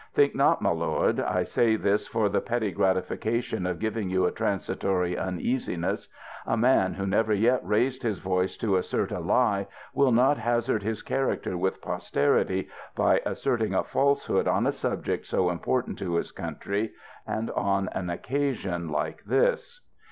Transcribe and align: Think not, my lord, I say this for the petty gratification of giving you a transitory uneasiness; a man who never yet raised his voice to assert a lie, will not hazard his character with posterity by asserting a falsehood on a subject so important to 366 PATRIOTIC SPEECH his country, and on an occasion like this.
Think 0.15 0.33
not, 0.33 0.63
my 0.63 0.71
lord, 0.71 1.19
I 1.19 1.43
say 1.43 1.75
this 1.75 2.07
for 2.07 2.27
the 2.27 2.41
petty 2.41 2.71
gratification 2.71 3.67
of 3.67 3.77
giving 3.77 4.09
you 4.09 4.25
a 4.25 4.31
transitory 4.31 5.15
uneasiness; 5.15 6.09
a 6.47 6.57
man 6.57 6.95
who 6.95 7.05
never 7.05 7.33
yet 7.35 7.63
raised 7.63 8.01
his 8.01 8.17
voice 8.17 8.57
to 8.57 8.77
assert 8.77 9.11
a 9.11 9.19
lie, 9.19 9.67
will 9.93 10.11
not 10.11 10.39
hazard 10.39 10.81
his 10.81 11.03
character 11.03 11.55
with 11.55 11.81
posterity 11.83 12.67
by 12.95 13.21
asserting 13.27 13.75
a 13.75 13.83
falsehood 13.83 14.47
on 14.47 14.65
a 14.65 14.71
subject 14.71 15.27
so 15.27 15.51
important 15.51 15.99
to 15.99 16.05
366 16.05 16.35
PATRIOTIC 16.35 16.89
SPEECH 16.89 16.95
his 16.95 16.95
country, 16.95 17.37
and 17.37 17.51
on 17.51 17.87
an 17.93 18.09
occasion 18.09 18.89
like 18.89 19.23
this. 19.25 19.81